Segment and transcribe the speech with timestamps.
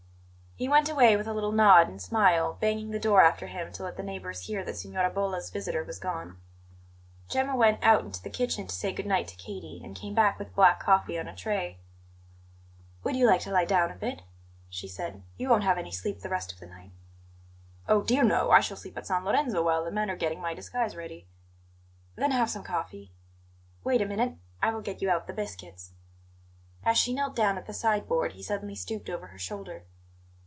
[0.57, 3.83] He went away with a little nod and smile, banging the door after him to
[3.83, 6.37] let the neighbours hear that Signora Bolla's visitor was gone.
[7.29, 10.37] Gemma went out into the kitchen to say good night to Katie, and came back
[10.37, 11.79] with black coffee on a tray.
[13.03, 14.21] "Would you like to lie down a bit?"
[14.69, 15.23] she said.
[15.35, 16.91] "You won't have any sleep the rest of the night."
[17.89, 18.51] "Oh, dear no!
[18.51, 21.27] I shall sleep at San Lorenzo while the men are getting my disguise ready."
[22.15, 23.13] "Then have some coffee.
[23.83, 25.93] Wait a minute; I will get you out the biscuits."
[26.83, 29.85] As she knelt down at the side board he suddenly stooped over her shoulder.